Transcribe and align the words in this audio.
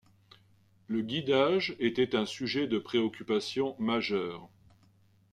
Le 0.87 1.03
guidage 1.03 1.75
était 1.77 2.15
un 2.15 2.25
sujet 2.25 2.65
de 2.65 2.79
préoccupation 2.79 3.75
majeur. 3.77 4.49